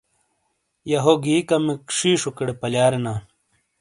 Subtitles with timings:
[0.91, 3.13] یَہہ ہو گھی کمیک شِیشوکیڑے پَلیارینا۔